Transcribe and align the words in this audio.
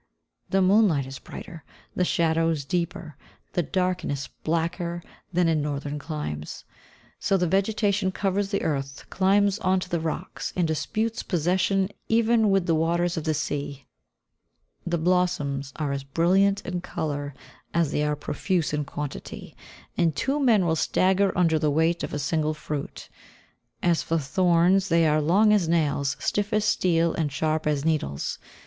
The 0.49 0.63
moonlight 0.63 1.05
is 1.05 1.19
brighter, 1.19 1.63
the 1.95 2.03
shadows 2.03 2.65
deeper, 2.65 3.15
the 3.53 3.61
darkness 3.61 4.27
blacker 4.43 5.03
than 5.31 5.47
in 5.47 5.61
northern 5.61 5.99
climes. 5.99 6.65
So 7.19 7.37
the 7.37 7.45
vegetation 7.45 8.11
covers 8.11 8.49
the 8.49 8.63
earth, 8.63 9.05
climbs 9.11 9.59
on 9.59 9.79
to 9.81 9.89
the 9.89 9.99
rocks, 9.99 10.53
and 10.55 10.67
disputes 10.67 11.21
possession 11.21 11.89
even 12.09 12.49
with 12.49 12.65
the 12.65 12.73
waters 12.73 13.15
of 13.15 13.25
the 13.25 13.35
sea. 13.35 13.85
The 14.87 14.97
blossoms 14.97 15.71
are 15.75 15.91
as 15.91 16.03
brilliant 16.03 16.65
in 16.65 16.81
colour 16.81 17.35
as 17.71 17.91
they 17.91 18.01
are 18.03 18.15
profuse 18.15 18.73
in 18.73 18.85
quantity, 18.85 19.55
and 19.97 20.15
two 20.15 20.39
men 20.39 20.65
will 20.65 20.75
stagger 20.75 21.31
under 21.37 21.59
the 21.59 21.69
weight 21.69 22.03
of 22.03 22.11
a 22.11 22.17
single 22.17 22.55
fruit. 22.55 23.07
As 23.83 24.01
for 24.01 24.17
thorns, 24.17 24.89
they 24.89 25.05
are 25.07 25.21
long 25.21 25.53
as 25.53 25.69
nails, 25.69 26.17
stiff 26.19 26.53
as 26.53 26.65
steel, 26.65 27.13
and 27.13 27.31
sharp 27.31 27.67
as 27.67 27.85
needles. 27.85 28.39